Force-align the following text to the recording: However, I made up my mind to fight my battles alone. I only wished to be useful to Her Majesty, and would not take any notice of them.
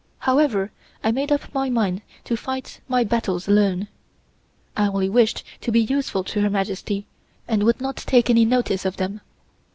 However, 0.21 0.71
I 1.03 1.11
made 1.11 1.31
up 1.31 1.53
my 1.53 1.69
mind 1.69 2.01
to 2.23 2.35
fight 2.35 2.81
my 2.87 3.03
battles 3.03 3.47
alone. 3.47 3.87
I 4.75 4.87
only 4.87 5.09
wished 5.09 5.43
to 5.61 5.71
be 5.71 5.79
useful 5.81 6.23
to 6.23 6.41
Her 6.41 6.49
Majesty, 6.49 7.05
and 7.47 7.61
would 7.61 7.79
not 7.79 7.97
take 7.97 8.27
any 8.27 8.43
notice 8.43 8.83
of 8.83 8.97
them. 8.97 9.21